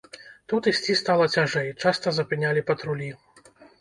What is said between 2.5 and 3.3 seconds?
патрулі.